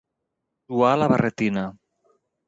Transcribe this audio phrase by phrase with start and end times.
[0.71, 1.67] Suar la barretina.